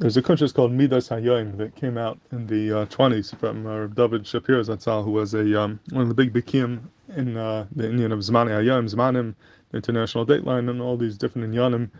There's 0.00 0.16
a 0.16 0.22
kuntres 0.22 0.54
called 0.54 0.72
Midas 0.72 1.10
Hayoim 1.10 1.58
that 1.58 1.76
came 1.76 1.98
out 1.98 2.18
in 2.32 2.46
the 2.46 2.72
uh, 2.72 2.86
20s 2.86 3.36
from 3.38 3.66
uh, 3.66 3.86
David 3.88 4.26
Shapiro 4.26 4.62
Zatzal, 4.62 5.04
who 5.04 5.10
was 5.10 5.34
a 5.34 5.60
um, 5.60 5.78
one 5.90 6.00
of 6.00 6.08
the 6.08 6.14
big 6.14 6.32
bikim 6.32 6.80
in 7.18 7.36
uh, 7.36 7.66
the 7.76 7.86
Indian 7.86 8.10
of 8.10 8.20
Zmani 8.20 8.48
Hayoim, 8.48 8.88
Zmanim, 8.88 9.34
the 9.70 9.76
International 9.76 10.24
Dateline, 10.24 10.70
and 10.70 10.80
all 10.80 10.96
these 10.96 11.18
different 11.18 11.52
Inyanim. 11.52 11.90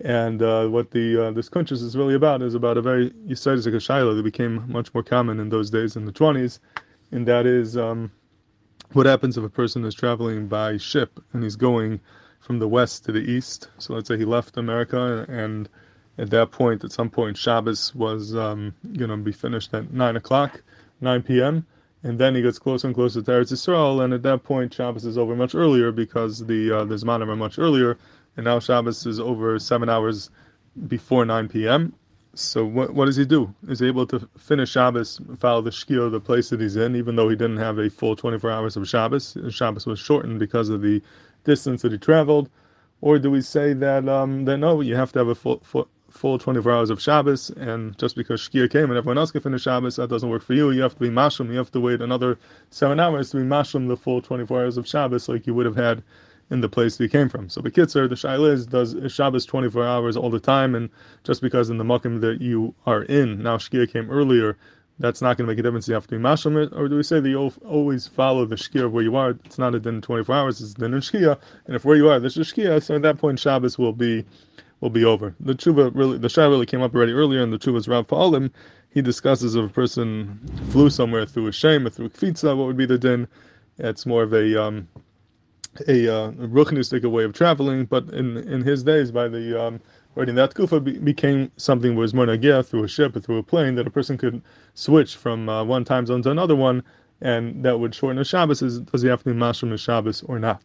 And 0.00 0.42
uh, 0.42 0.66
what 0.66 0.90
the 0.90 1.26
uh, 1.26 1.30
this 1.30 1.48
kuntres 1.48 1.80
is 1.80 1.96
really 1.96 2.16
about 2.16 2.42
is 2.42 2.56
about 2.56 2.76
a 2.76 2.82
very 2.82 3.10
Yisraelic 3.28 3.72
Shaila 3.72 4.16
that 4.16 4.24
became 4.24 4.68
much 4.68 4.92
more 4.92 5.04
common 5.04 5.38
in 5.38 5.48
those 5.48 5.70
days 5.70 5.94
in 5.94 6.06
the 6.06 6.12
20s, 6.12 6.58
and 7.12 7.24
that 7.28 7.46
is 7.46 7.76
um, 7.76 8.10
what 8.94 9.06
happens 9.06 9.38
if 9.38 9.44
a 9.44 9.48
person 9.48 9.84
is 9.84 9.94
traveling 9.94 10.48
by 10.48 10.76
ship 10.76 11.20
and 11.32 11.44
he's 11.44 11.54
going 11.54 12.00
from 12.40 12.58
the 12.58 12.66
west 12.66 13.04
to 13.04 13.12
the 13.12 13.20
east. 13.20 13.68
So 13.78 13.94
let's 13.94 14.08
say 14.08 14.18
he 14.18 14.24
left 14.24 14.56
America 14.56 15.24
and 15.28 15.68
at 16.16 16.30
that 16.30 16.52
point, 16.52 16.84
at 16.84 16.92
some 16.92 17.10
point, 17.10 17.36
Shabbos 17.36 17.94
was 17.94 18.34
um, 18.36 18.74
going 18.96 19.10
to 19.10 19.16
be 19.16 19.32
finished 19.32 19.74
at 19.74 19.92
9 19.92 20.16
o'clock, 20.16 20.62
9 21.00 21.22
p.m., 21.22 21.66
and 22.04 22.18
then 22.18 22.34
he 22.34 22.42
gets 22.42 22.58
closer 22.58 22.86
and 22.86 22.94
closer 22.94 23.22
to 23.22 23.30
Eretz 23.30 23.50
Yisrael, 23.50 24.04
and 24.04 24.12
at 24.12 24.22
that 24.22 24.44
point, 24.44 24.74
Shabbos 24.74 25.06
is 25.06 25.16
over 25.16 25.34
much 25.34 25.54
earlier 25.54 25.90
because 25.90 26.46
the 26.46 26.70
uh, 26.70 26.84
the 26.84 26.96
Zmanim 26.96 27.28
are 27.28 27.36
much 27.36 27.58
earlier, 27.58 27.96
and 28.36 28.44
now 28.44 28.60
Shabbos 28.60 29.06
is 29.06 29.18
over 29.18 29.58
seven 29.58 29.88
hours 29.88 30.30
before 30.86 31.24
9 31.24 31.48
p.m. 31.48 31.94
So 32.34 32.64
what 32.64 32.92
what 32.92 33.06
does 33.06 33.16
he 33.16 33.24
do? 33.24 33.54
Is 33.68 33.80
he 33.80 33.86
able 33.86 34.06
to 34.08 34.28
finish 34.36 34.70
Shabbos, 34.72 35.18
follow 35.38 35.62
the 35.62 35.70
shkir 35.70 36.04
of 36.04 36.12
the 36.12 36.20
place 36.20 36.50
that 36.50 36.60
he's 36.60 36.76
in, 36.76 36.94
even 36.94 37.16
though 37.16 37.30
he 37.30 37.36
didn't 37.36 37.56
have 37.56 37.78
a 37.78 37.88
full 37.88 38.16
24 38.16 38.50
hours 38.50 38.76
of 38.76 38.86
Shabbos? 38.86 39.38
Shabbos 39.48 39.86
was 39.86 39.98
shortened 39.98 40.38
because 40.38 40.68
of 40.68 40.82
the 40.82 41.00
distance 41.44 41.82
that 41.82 41.92
he 41.92 41.98
traveled, 41.98 42.50
or 43.00 43.18
do 43.18 43.30
we 43.30 43.40
say 43.40 43.72
that 43.72 44.08
um, 44.08 44.44
that 44.44 44.58
no, 44.58 44.82
you 44.82 44.94
have 44.94 45.12
to 45.12 45.20
have 45.20 45.28
a 45.28 45.34
full, 45.34 45.60
full 45.60 45.88
full 46.14 46.38
24 46.38 46.72
hours 46.72 46.90
of 46.90 47.02
Shabbos, 47.02 47.50
and 47.50 47.98
just 47.98 48.16
because 48.16 48.40
Shkia 48.40 48.70
came 48.70 48.84
and 48.84 48.96
everyone 48.96 49.18
else 49.18 49.32
can 49.32 49.40
finish 49.40 49.62
Shabbos, 49.62 49.96
that 49.96 50.08
doesn't 50.08 50.28
work 50.28 50.42
for 50.42 50.54
you. 50.54 50.70
You 50.70 50.82
have 50.82 50.94
to 50.94 51.00
be 51.00 51.10
Mashlim, 51.10 51.50
you 51.50 51.58
have 51.58 51.72
to 51.72 51.80
wait 51.80 52.00
another 52.00 52.38
seven 52.70 53.00
hours 53.00 53.30
to 53.30 53.38
be 53.38 53.42
Mashlim 53.42 53.88
the 53.88 53.96
full 53.96 54.22
24 54.22 54.62
hours 54.62 54.76
of 54.76 54.86
Shabbos 54.86 55.28
like 55.28 55.46
you 55.46 55.54
would 55.54 55.66
have 55.66 55.76
had 55.76 56.02
in 56.50 56.60
the 56.60 56.68
place 56.68 57.00
you 57.00 57.08
came 57.08 57.28
from. 57.28 57.48
So 57.48 57.60
the 57.60 57.70
Bekitzer, 57.70 58.08
the 58.08 58.14
Shail 58.14 58.50
is, 58.50 58.66
does 58.66 58.96
Shabbos 59.12 59.44
24 59.44 59.84
hours 59.84 60.16
all 60.16 60.30
the 60.30 60.40
time, 60.40 60.74
and 60.74 60.88
just 61.24 61.42
because 61.42 61.68
in 61.68 61.78
the 61.78 61.84
Makim 61.84 62.20
that 62.20 62.40
you 62.40 62.74
are 62.86 63.02
in, 63.02 63.42
now 63.42 63.56
Shkia 63.56 63.90
came 63.90 64.10
earlier, 64.10 64.56
that's 64.98 65.20
not 65.20 65.36
going 65.36 65.46
to 65.46 65.52
make 65.52 65.58
a 65.58 65.62
difference. 65.62 65.88
You 65.88 65.94
have 65.94 66.06
to 66.06 66.16
be 66.16 66.22
mashlim 66.22 66.72
or 66.76 66.88
do 66.88 66.96
we 66.96 67.02
say 67.02 67.18
that 67.18 67.28
you 67.28 67.52
always 67.64 68.06
follow 68.06 68.44
the 68.44 68.54
shkia 68.54 68.84
of 68.84 68.92
where 68.92 69.02
you 69.02 69.16
are? 69.16 69.30
It's 69.44 69.58
not 69.58 69.74
a 69.74 69.80
din 69.80 70.00
24 70.00 70.34
hours; 70.34 70.60
it's 70.60 70.72
a 70.72 70.74
din 70.74 70.94
in 70.94 71.00
shkia. 71.00 71.38
And 71.66 71.74
if 71.74 71.84
where 71.84 71.96
you 71.96 72.08
are, 72.08 72.20
there's 72.20 72.36
a 72.36 72.40
shkia, 72.40 72.82
so 72.82 72.94
at 72.94 73.02
that 73.02 73.18
point 73.18 73.40
Shabbos 73.40 73.76
will 73.76 73.92
be 73.92 74.24
will 74.84 74.90
be 74.90 75.04
over. 75.04 75.34
The 75.40 75.54
tshuva 75.54 75.90
really, 75.94 76.18
the 76.18 76.28
shah 76.28 76.46
really 76.46 76.66
came 76.66 76.82
up 76.82 76.94
already 76.94 77.12
earlier 77.12 77.42
in 77.42 77.50
the 77.50 77.58
tshuva's 77.58 77.88
Rav 77.88 78.06
Pe'alim. 78.06 78.50
He 78.90 79.00
discusses 79.02 79.56
if 79.56 79.64
a 79.64 79.68
person 79.68 80.38
flew 80.70 80.90
somewhere 80.90 81.26
through 81.26 81.48
a 81.48 81.52
shame 81.52 81.86
or 81.86 81.90
through 81.90 82.10
kfitza, 82.10 82.56
what 82.56 82.66
would 82.66 82.76
be 82.76 82.86
the 82.86 82.98
din? 82.98 83.26
It's 83.78 84.06
more 84.06 84.22
of 84.22 84.32
a 84.34 84.62
um, 84.62 84.86
a 85.88 86.06
uh, 86.14 86.30
way 87.08 87.24
of 87.24 87.32
traveling, 87.32 87.86
but 87.86 88.08
in 88.10 88.36
in 88.36 88.62
his 88.62 88.84
days, 88.84 89.10
by 89.10 89.26
the 89.26 89.60
um, 89.60 89.80
writing 90.14 90.36
that 90.36 90.54
kufa 90.54 90.80
be, 90.80 90.98
became 90.98 91.50
something 91.56 91.96
was 91.96 92.14
more 92.14 92.26
nagia 92.26 92.64
through 92.64 92.84
a 92.84 92.88
ship 92.88 93.16
or 93.16 93.20
through 93.20 93.38
a 93.38 93.42
plane 93.42 93.74
that 93.76 93.86
a 93.86 93.90
person 93.90 94.16
could 94.18 94.42
switch 94.74 95.16
from 95.16 95.48
uh, 95.48 95.64
one 95.64 95.84
time 95.84 96.04
zone 96.06 96.22
to 96.22 96.30
another 96.30 96.54
one, 96.54 96.82
and 97.22 97.64
that 97.64 97.80
would 97.80 97.94
shorten 97.94 98.20
a 98.20 98.24
Shabbos. 98.24 98.60
Is, 98.60 98.80
does 98.80 99.00
he 99.00 99.08
have 99.08 99.24
to 99.24 99.32
be 99.32 99.32
mashram 99.32 99.72
a 99.72 99.78
Shabbos 99.78 100.22
or 100.24 100.38
not? 100.38 100.62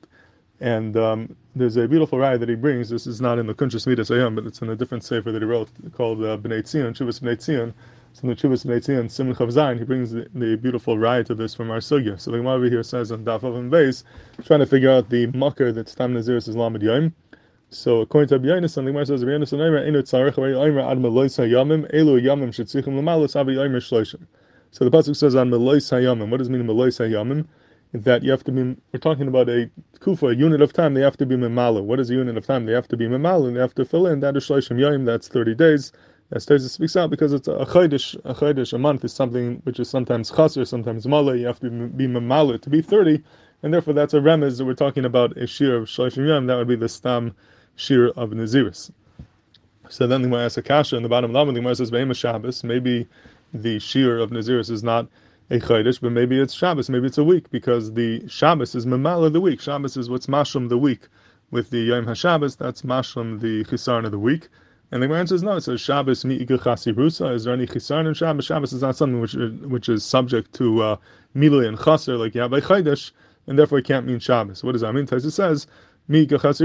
And 0.62 0.98
um, 0.98 1.36
there's 1.56 1.78
a 1.78 1.88
beautiful 1.88 2.20
ride 2.20 2.42
that 2.42 2.50
he 2.50 2.56
brings. 2.56 2.90
This 2.90 3.08
is 3.08 3.22
not 3.22 3.40
in 3.40 3.48
the 3.48 3.54
Kuntres 3.54 3.88
Midas 3.88 4.10
Ayam, 4.10 4.36
but 4.36 4.46
it's 4.46 4.62
in 4.62 4.70
a 4.70 4.76
different 4.76 5.04
sefer 5.04 5.32
that 5.32 5.42
he 5.42 5.46
wrote 5.46 5.70
called 5.94 6.22
uh, 6.24 6.38
Bnei 6.38 6.62
Tzion, 6.62 6.94
Chuvas 6.94 7.22
Bnei 7.22 7.38
Tzion. 7.38 7.74
So 8.14 8.24
in 8.24 8.30
the 8.30 8.36
Chuvas 8.36 8.66
Bnei 8.66 8.80
Tzion, 8.80 9.10
Simon 9.10 9.36
Chav 9.36 9.78
he 9.78 9.86
brings 9.86 10.12
the, 10.12 10.28
the, 10.34 10.58
beautiful 10.58 10.98
ride 10.98 11.26
to 11.28 11.36
this 11.36 11.54
from 11.56 11.72
our 11.72 11.78
Sugya. 11.78 12.20
So 12.20 12.32
the 12.32 12.38
Gemara 12.38 12.56
over 12.56 12.66
here 12.66 12.84
says 12.84 13.12
on 13.12 13.24
Daf 13.24 13.44
and 13.44 13.72
Beis, 13.72 14.04
trying 14.44 14.60
to 14.60 14.66
figure 14.66 14.92
out 14.92 15.10
the 15.10 15.28
mucker 15.28 15.72
that's 15.72 15.96
Tam 15.96 16.14
Naziris 16.14 16.50
is 16.50 16.56
Lamed 16.56 16.82
Yom. 16.82 17.14
So 17.70 18.02
according 18.02 18.30
to 18.30 18.40
Abiyainis, 18.40 18.76
the 18.76 18.82
Gemara 18.82 19.06
says, 19.06 19.24
Abiyainis 19.24 19.54
and 19.54 19.62
Aymer, 19.62 19.86
Inu 19.86 20.02
Tzarech, 20.02 20.38
Aymer 20.38 20.82
Ad 20.82 20.98
Melois 20.98 21.38
HaYamim, 21.38 21.90
Elu 21.94 22.22
Yamim 22.22 22.50
Shetzichim 22.50 23.00
Lamalos, 23.00 23.40
Avi 23.40 23.54
Aymer 23.54 23.80
Shloshim. 23.80 24.26
So 24.72 24.90
the 24.90 24.92
Pasuk 24.92 25.16
says 25.16 25.36
on 25.36 25.50
Melois 25.52 25.90
HaYamim. 25.92 26.30
What 26.30 26.38
does 26.38 26.48
it 26.48 26.52
mean 26.52 26.64
Melois 26.64 27.00
HaYamim? 27.00 27.46
That 27.94 28.24
you 28.24 28.32
have 28.32 28.44
to 28.44 28.52
be, 28.52 28.76
we're 28.94 29.00
talking 29.00 29.28
about 29.28 29.50
a 29.50 29.70
kufa, 30.00 30.28
a 30.28 30.36
unit 30.36 30.62
of 30.62 30.74
time, 30.74 30.94
they 30.94 31.02
have 31.02 31.18
to 31.18 31.26
be 31.26 31.36
memala. 31.36 31.84
What 31.84 32.00
is 32.00 32.10
a 32.10 32.14
unit 32.14 32.38
of 32.38 32.46
time? 32.46 32.66
They 32.66 32.74
have 32.74 32.88
to 32.90 32.98
be 32.98 33.08
memala, 33.08 33.54
they 33.54 33.60
have 33.60 33.74
to 33.76 33.86
fill 33.86 34.08
in. 34.08 34.20
That 34.20 34.38
is 34.38 34.48
shloshim 34.48 34.80
yom, 34.80 35.06
that's 35.06 35.28
30 35.28 35.56
days. 35.56 35.92
As 36.32 36.46
Teza 36.46 36.70
speaks 36.70 36.96
out, 36.96 37.10
because 37.10 37.34
it's 37.34 37.48
a 37.48 37.66
chaydish, 37.66 38.16
a 38.24 38.36
chaydish, 38.36 38.74
a 38.74 38.78
month 38.78 39.04
is 39.04 39.12
something 39.12 39.62
which 39.64 39.80
is 39.80 39.90
sometimes 39.90 40.30
chaser, 40.30 40.64
sometimes 40.66 41.08
mala, 41.08 41.36
you 41.36 41.48
have 41.48 41.60
to 41.62 41.70
be 41.70 42.08
memala 42.08 42.62
to 42.62 42.70
be 42.70 42.82
30, 42.82 43.24
and 43.64 43.74
therefore 43.74 43.96
that's 43.96 44.14
a 44.14 44.20
remez 44.20 44.60
that 44.60 44.66
we're 44.66 44.76
talking 44.76 45.06
about 45.06 45.36
a 45.38 45.48
shir 45.48 45.78
of 45.78 45.86
shloshim 45.86 46.28
yom, 46.28 46.46
that 46.46 46.58
would 46.58 46.68
be 46.68 46.76
the 46.76 46.90
stam 46.90 47.36
shir 47.76 48.10
of 48.10 48.30
Naziris. 48.30 48.92
So 49.90 50.06
then 50.06 50.22
the 50.22 50.28
Gemara 50.28 50.46
asks 50.46 50.58
a 50.58 50.62
kasha 50.62 50.96
in 50.98 51.02
the 51.02 51.10
bottom 51.10 51.36
of 51.36 51.48
the 51.48 51.54
Gemara 51.54 51.76
says, 51.76 51.90
Shabbos, 52.16 52.64
maybe 52.64 53.08
the 53.52 53.80
shir 53.80 54.20
of 54.20 54.30
Naziris 54.30 54.70
is 54.70 54.84
not 54.84 55.08
a 55.50 55.60
Chodesh, 55.60 56.00
but 56.00 56.12
maybe 56.12 56.40
it's 56.40 56.54
Shabbos, 56.54 56.90
maybe 56.90 57.08
it's 57.08 57.18
a 57.18 57.24
week, 57.24 57.50
because 57.50 57.94
the 57.94 58.28
Shabbos 58.28 58.76
is 58.76 58.86
Mamala 58.86 59.32
the 59.34 59.42
week. 59.42 59.60
Shabbos 59.60 59.98
is 59.98 60.10
what's 60.10 60.28
Mashlam 60.28 60.70
the 60.70 60.78
week. 60.78 61.08
With 61.52 61.72
the 61.72 61.80
Yom 61.80 62.06
HaShabbos, 62.06 62.58
that's 62.58 62.84
Mashlam 62.84 63.40
the 63.40 63.64
Chisarn 63.66 64.06
of 64.06 64.12
the 64.12 64.20
week. 64.20 64.50
And 64.92 65.04
the 65.04 65.08
Gemara 65.08 65.28
says, 65.28 65.44
no, 65.44 65.56
it 65.56 65.62
says 65.62 65.82
Shabbos 65.82 66.26
mi'ika 66.26 66.58
chasirusa. 66.58 67.34
Is 67.34 67.44
there 67.44 67.54
any 67.54 67.68
chisarn 67.68 68.08
in 68.08 68.14
Shabbos? 68.14 68.46
Shabbos 68.46 68.74
is 68.74 68.82
not 68.82 68.96
something 68.96 69.22
which 69.22 69.34
which 69.34 69.88
is 69.88 70.04
subject 70.04 70.54
to 70.56 70.82
uh, 70.82 70.96
milui 71.36 71.68
and 71.68 71.78
chaser 71.78 72.18
like 72.18 72.34
Yabbai 72.34 72.62
Chaydesh, 72.62 73.12
and 73.46 73.58
therefore 73.58 73.80
it 73.80 73.86
can't 73.86 74.08
mean 74.08 74.20
Shabbos. 74.20 74.64
What 74.64 74.72
does 74.72 74.82
that 74.82 74.94
mean? 74.94 75.06
Taisa 75.06 75.32
says, 75.32 75.68
when 76.12 76.24
it 76.24 76.32
comes 76.32 76.58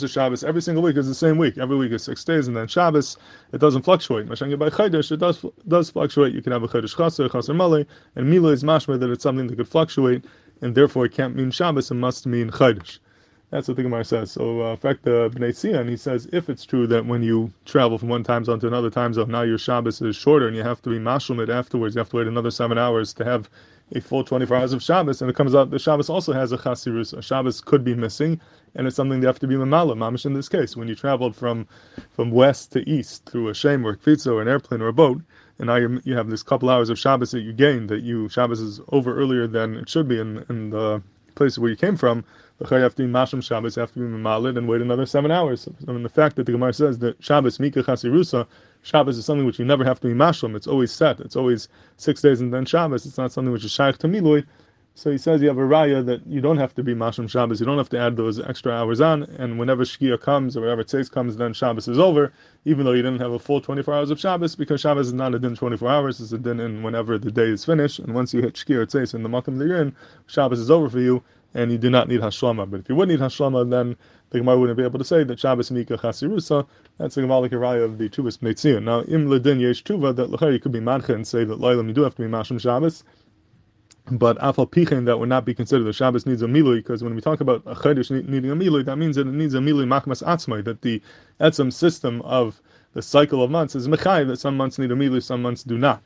to 0.00 0.08
Shabbos, 0.08 0.42
every 0.42 0.60
single 0.62 0.82
week 0.82 0.96
is 0.96 1.06
the 1.06 1.14
same 1.14 1.38
week. 1.38 1.58
Every 1.58 1.76
week 1.76 1.92
is 1.92 2.02
six 2.02 2.24
days, 2.24 2.48
and 2.48 2.56
then 2.56 2.66
Shabbos, 2.66 3.16
it 3.52 3.58
doesn't 3.58 3.82
fluctuate. 3.82 4.26
Mashan 4.26 4.58
by 4.58 4.68
Chaydesh, 4.68 5.12
it 5.12 5.18
does 5.18 5.46
does 5.68 5.90
fluctuate. 5.90 6.34
You 6.34 6.42
can 6.42 6.50
have 6.50 6.64
a 6.64 6.68
Chaydesh 6.68 6.96
Chaser, 6.96 7.28
Chaser 7.28 7.54
Male, 7.54 7.84
and 8.16 8.28
Mila 8.28 8.50
is 8.50 8.64
mashma 8.64 8.98
that 8.98 9.10
it's 9.10 9.22
something 9.22 9.46
that 9.46 9.54
could 9.54 9.68
fluctuate, 9.68 10.24
and 10.60 10.74
therefore 10.74 11.06
it 11.06 11.12
can't 11.12 11.36
mean 11.36 11.52
Shabbos, 11.52 11.92
it 11.92 11.94
must 11.94 12.26
mean 12.26 12.50
Chaydesh. 12.50 12.98
That's 13.50 13.68
what 13.68 13.76
the 13.76 13.82
Gemara 13.84 14.04
says. 14.04 14.32
So, 14.32 14.62
uh, 14.62 14.70
in 14.70 14.76
fact, 14.78 15.04
the 15.04 15.24
uh, 15.24 15.28
Bnei 15.28 15.50
Tzion, 15.50 15.86
he 15.88 15.96
says, 15.96 16.26
if 16.32 16.48
it's 16.48 16.64
true 16.64 16.86
that 16.86 17.04
when 17.04 17.22
you 17.22 17.52
travel 17.66 17.98
from 17.98 18.08
one 18.08 18.24
time 18.24 18.44
zone 18.46 18.58
to 18.60 18.66
another 18.66 18.88
time 18.88 19.12
zone, 19.12 19.30
now 19.30 19.42
your 19.42 19.58
Shabbos 19.58 20.00
is 20.00 20.16
shorter 20.16 20.48
and 20.48 20.56
you 20.56 20.62
have 20.62 20.80
to 20.82 20.88
be 20.90 20.98
mashlim 20.98 21.46
afterwards, 21.48 21.94
you 21.94 21.98
have 21.98 22.08
to 22.08 22.16
wait 22.16 22.26
another 22.26 22.50
seven 22.50 22.78
hours 22.78 23.12
to 23.12 23.24
have 23.26 23.50
a 23.94 24.00
full 24.00 24.24
24 24.24 24.56
hours 24.56 24.72
of 24.72 24.82
Shabbos, 24.82 25.20
and 25.20 25.30
it 25.30 25.36
comes 25.36 25.54
out 25.54 25.70
the 25.70 25.78
Shabbos 25.78 26.08
also 26.08 26.32
has 26.32 26.52
a 26.52 26.58
chasirus. 26.58 27.16
A 27.16 27.22
Shabbos 27.22 27.60
could 27.60 27.84
be 27.84 27.94
missing, 27.94 28.40
and 28.74 28.86
it's 28.86 28.96
something 28.96 29.20
they 29.20 29.26
have 29.26 29.38
to 29.40 29.46
be 29.46 29.54
mamala, 29.54 29.96
mamish 29.96 30.26
in 30.26 30.34
this 30.34 30.48
case. 30.48 30.76
When 30.76 30.88
you 30.88 30.94
traveled 30.94 31.36
from 31.36 31.66
from 32.10 32.30
west 32.30 32.72
to 32.72 32.88
east 32.88 33.26
through 33.26 33.48
a 33.48 33.54
shem 33.54 33.86
or 33.86 33.90
a 33.90 33.96
kfitza 33.96 34.32
or 34.32 34.42
an 34.42 34.48
airplane 34.48 34.80
or 34.80 34.88
a 34.88 34.92
boat, 34.92 35.20
and 35.58 35.66
now 35.66 35.76
you 35.76 36.16
have 36.16 36.30
this 36.30 36.42
couple 36.42 36.70
hours 36.70 36.90
of 36.90 36.98
Shabbos 36.98 37.30
that 37.32 37.42
you 37.42 37.52
gained, 37.52 37.88
that 37.90 38.02
you 38.02 38.28
Shabbos 38.28 38.60
is 38.60 38.80
over 38.90 39.14
earlier 39.14 39.46
than 39.46 39.76
it 39.76 39.88
should 39.88 40.08
be 40.08 40.18
in, 40.18 40.44
in 40.48 40.70
the 40.70 41.02
place 41.34 41.58
where 41.58 41.70
you 41.70 41.76
came 41.76 41.96
from, 41.96 42.24
you 42.60 42.76
have 42.76 42.94
to 42.94 43.02
be 43.02 43.12
Masham 43.12 43.42
Shabbos, 43.42 43.74
have 43.74 43.92
to 43.92 43.98
be 43.98 44.04
Mamalid 44.06 44.56
and 44.56 44.68
wait 44.68 44.80
another 44.80 45.06
seven 45.06 45.30
hours. 45.30 45.68
I 45.88 45.92
mean, 45.92 46.02
the 46.02 46.08
fact 46.08 46.36
that 46.36 46.46
the 46.46 46.52
Gemara 46.52 46.72
says 46.72 46.98
that 47.00 47.22
Shabbos, 47.22 47.58
Mika 47.58 47.82
Chasirusa, 47.82 48.46
Shabbos 48.82 49.18
is 49.18 49.24
something 49.24 49.46
which 49.46 49.58
you 49.58 49.64
never 49.64 49.84
have 49.84 50.00
to 50.00 50.08
be 50.08 50.14
Mashlam, 50.14 50.54
it's 50.54 50.66
always 50.66 50.92
set, 50.92 51.20
it's 51.20 51.36
always 51.36 51.68
six 51.96 52.22
days 52.22 52.40
and 52.40 52.52
then 52.52 52.64
Shabbos, 52.64 53.04
it's 53.06 53.18
not 53.18 53.32
something 53.32 53.52
which 53.52 53.64
is 53.64 53.72
Shaykh 53.72 53.98
to 53.98 54.06
Milui. 54.08 54.44
So 54.94 55.10
he 55.10 55.16
says 55.16 55.40
you 55.40 55.48
have 55.48 55.56
a 55.56 55.62
raya 55.62 56.04
that 56.04 56.26
you 56.26 56.42
don't 56.42 56.58
have 56.58 56.74
to 56.74 56.82
be 56.82 56.94
Masham 56.94 57.28
Shabbos, 57.28 57.60
you 57.60 57.66
don't 57.66 57.78
have 57.78 57.88
to 57.90 57.98
add 57.98 58.14
those 58.16 58.38
extra 58.38 58.72
hours 58.72 59.00
on, 59.00 59.22
and 59.22 59.58
whenever 59.58 59.84
Shkia 59.84 60.20
comes 60.20 60.54
or 60.54 60.60
whenever 60.60 60.84
Tzeis 60.84 61.10
comes, 61.10 61.36
then 61.38 61.54
Shabbos 61.54 61.88
is 61.88 61.98
over, 61.98 62.30
even 62.66 62.84
though 62.84 62.92
you 62.92 63.00
didn't 63.02 63.20
have 63.20 63.32
a 63.32 63.38
full 63.38 63.62
24 63.62 63.94
hours 63.94 64.10
of 64.10 64.20
Shabbos, 64.20 64.54
because 64.54 64.82
Shabbos 64.82 65.06
is 65.06 65.14
not 65.14 65.34
a 65.34 65.38
din 65.38 65.56
24 65.56 65.88
hours, 65.88 66.20
it's 66.20 66.32
a 66.32 66.38
din 66.38 66.60
in 66.60 66.82
whenever 66.82 67.18
the 67.18 67.32
day 67.32 67.48
is 67.48 67.64
finished, 67.64 68.00
and 68.00 68.14
once 68.14 68.34
you 68.34 68.42
hit 68.42 68.54
Shkia 68.54 68.76
or 68.76 68.86
Tzeis 68.86 69.14
in 69.14 69.22
the 69.22 69.30
Makam 69.30 69.56
that 69.58 69.66
you're 69.66 69.80
in, 69.80 69.96
Shabbos 70.26 70.60
is 70.60 70.70
over 70.70 70.90
for 70.90 71.00
you, 71.00 71.22
and 71.54 71.72
you 71.72 71.78
do 71.78 71.90
not 71.90 72.08
need 72.08 72.20
hashlama. 72.20 72.70
But 72.70 72.80
if 72.80 72.88
you 72.88 72.94
would 72.96 73.08
need 73.08 73.20
hashlama, 73.20 73.68
then 73.70 73.96
the 74.30 74.38
Gemara 74.38 74.58
wouldn't 74.58 74.76
be 74.76 74.84
able 74.84 74.98
to 74.98 75.04
say 75.04 75.24
that 75.24 75.38
Shabbos 75.38 75.70
Mika 75.70 75.96
Chasirusa. 75.96 76.66
That's 76.98 77.14
the 77.14 77.22
Gemara 77.22 77.48
Raya 77.48 77.84
of 77.84 77.98
the 77.98 78.08
Chuvas 78.08 78.38
Bnei 78.38 78.54
Tzion. 78.54 78.84
Now, 78.84 79.02
im 79.02 79.28
ledin 79.28 79.60
yesh 79.60 79.84
tuva 79.84 80.14
that 80.16 80.30
lechari 80.30 80.60
could 80.60 80.72
be 80.72 80.80
mancha 80.80 81.14
and 81.14 81.26
say 81.26 81.44
that 81.44 81.58
Lailam 81.58 81.88
you 81.88 81.94
do 81.94 82.02
have 82.02 82.14
to 82.14 82.22
be 82.22 82.28
mashim 82.28 82.60
Shabbos. 82.60 83.04
But 84.18 84.36
afal 84.40 84.70
pichin 84.70 85.06
that 85.06 85.18
would 85.18 85.30
not 85.30 85.46
be 85.46 85.54
considered 85.54 85.84
the 85.84 85.92
Shabbos 85.94 86.26
needs 86.26 86.42
a 86.42 86.46
milui 86.46 86.76
because 86.76 87.02
when 87.02 87.14
we 87.14 87.22
talk 87.22 87.40
about 87.40 87.62
a 87.64 87.74
chedesh 87.74 88.10
needing 88.10 88.50
a 88.50 88.54
milui, 88.54 88.84
that 88.84 88.96
means 88.96 89.16
that 89.16 89.26
it 89.26 89.32
needs 89.32 89.54
a 89.54 89.58
milui 89.58 89.86
machmas 89.86 90.22
atzmai 90.22 90.62
that 90.64 90.82
the 90.82 91.00
etzem 91.40 91.72
system 91.72 92.20
of 92.20 92.60
the 92.92 93.00
cycle 93.00 93.42
of 93.42 93.50
months 93.50 93.74
is 93.74 93.88
mechai 93.88 94.26
that 94.26 94.36
some 94.36 94.54
months 94.54 94.78
need 94.78 94.90
a 94.90 94.94
milui, 94.94 95.22
some 95.22 95.40
months 95.40 95.62
do 95.62 95.78
not. 95.78 96.02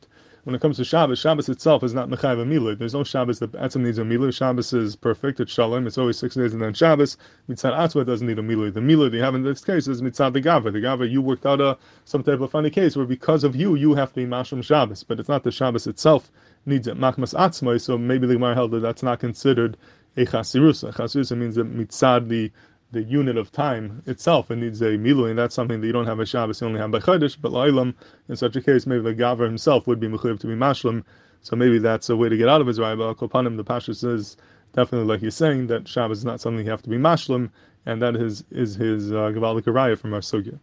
When 0.47 0.55
it 0.55 0.61
comes 0.61 0.77
to 0.77 0.85
Shabbos, 0.85 1.19
Shabbos 1.19 1.49
itself 1.49 1.83
is 1.83 1.93
not 1.93 2.09
Mechayiv 2.09 2.39
Amilu. 2.39 2.79
There's 2.79 2.95
no 2.95 3.03
Shabbos 3.03 3.41
that 3.41 3.51
Etzim 3.55 3.81
needs 3.81 3.99
a 3.99 4.03
Milu. 4.03 4.33
Shabbos 4.33 4.73
is 4.73 4.95
perfect, 4.95 5.41
it's 5.41 5.51
Shalom, 5.51 5.89
it's 5.89 5.99
always 5.99 6.19
six 6.19 6.37
days 6.37 6.53
and 6.53 6.63
then 6.63 6.73
Shabbos. 6.73 7.17
Mitzad 7.51 7.77
Atzma 7.77 8.07
doesn't 8.07 8.29
need 8.29 8.39
a 8.39 8.43
Milu. 8.43 8.73
The 8.73 8.79
Milu 8.79 9.11
they 9.11 9.19
have 9.19 9.35
in 9.35 9.43
this 9.43 9.65
case 9.65 9.89
is 9.89 10.03
Mitzad 10.03 10.35
the 10.35 10.41
Gava. 10.41 10.73
The 10.73 10.79
Gava, 10.79 11.11
you 11.11 11.21
worked 11.21 11.47
out 11.47 11.61
a, 11.61 11.77
some 12.05 12.23
type 12.23 12.39
of 12.39 12.53
funny 12.53 12.71
case 12.71 12.95
where 12.95 13.07
because 13.07 13.43
of 13.43 13.57
you, 13.57 13.75
you 13.75 13.97
have 13.97 14.11
to 14.11 14.21
be 14.21 14.25
Mashram 14.25 14.63
Shabbos, 14.63 15.03
but 15.03 15.19
it's 15.19 15.29
not 15.29 15.43
the 15.43 15.51
Shabbos 15.51 15.89
itself 15.89 16.31
needs 16.65 16.87
it. 16.87 16.97
Machmas 16.97 17.35
Atzma, 17.35 17.81
so 17.81 17.99
maybe 17.99 18.29
the 18.29 18.35
Gemara 18.35 18.55
held 18.55 18.71
that 18.71 18.81
that's 18.83 19.03
not 19.03 19.19
considered 19.19 19.77
a 20.17 20.27
Chasirusa. 20.27 20.95
Chasirusa 20.95 21.37
means 21.37 21.57
that 21.57 21.77
Mitzad 21.77 22.29
the 22.29 22.53
the 22.93 23.03
unit 23.03 23.37
of 23.37 23.51
time 23.51 24.03
itself, 24.07 24.51
it 24.51 24.57
needs 24.57 24.81
a 24.81 24.97
milu, 24.97 25.29
and 25.29 25.39
that's 25.39 25.55
something 25.55 25.81
that 25.81 25.87
you 25.87 25.93
don't 25.93 26.07
have 26.07 26.21
a 26.21 26.27
Shabbos, 26.27 26.61
you 26.61 26.67
only 26.67 26.81
have 26.81 26.91
Chodesh, 26.91 27.37
but 27.41 27.53
La'ilam, 27.53 27.95
in 28.29 28.37
such 28.37 28.57
a 28.57 28.63
case, 28.63 28.87
maybe 28.87 29.03
the 29.03 29.15
Gaver 29.15 29.45
himself 29.45 29.87
would 29.87 30.01
be 30.01 30.07
Mechuyev 30.07 30.39
to 30.41 30.47
be 30.47 30.55
Mashlim, 30.55 31.05
so 31.43 31.57
maybe 31.57 31.79
that's 31.79 32.09
a 32.09 32.17
way 32.17 32.29
to 32.29 32.37
get 32.37 32.49
out 32.49 32.61
of 32.61 32.67
his 32.67 32.79
but 32.79 32.97
Kopanim, 33.15 33.57
the 33.57 33.65
Pasha 33.65 33.95
says, 33.95 34.37
definitely 34.73 35.07
like 35.07 35.21
he's 35.21 35.35
saying, 35.35 35.67
that 35.67 35.89
Shabbos 35.89 36.19
is 36.19 36.25
not 36.25 36.41
something 36.41 36.65
you 36.65 36.71
have 36.71 36.83
to 36.83 36.91
be 36.91 36.97
Mashlim, 36.97 37.51
and 37.87 38.01
that 38.03 38.17
is, 38.17 38.45
is 38.51 38.77
his 38.77 39.13
uh, 39.13 39.31
Gavalik 39.31 39.63
Araya 39.63 39.99
from 39.99 40.15
our 40.15 40.21
Sugya. 40.21 40.59